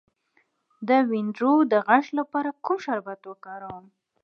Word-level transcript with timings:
د 0.87 0.89
وینادرو 1.09 1.53
د 1.71 1.73
غږ 1.87 2.05
لپاره 2.19 2.49
کوم 2.65 2.77
شربت 2.85 3.21
وکاروم؟ 3.25 3.85